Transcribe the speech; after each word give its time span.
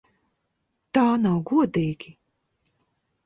Tā 0.97 1.03
nav 1.25 1.37
godīgi! 1.51 2.13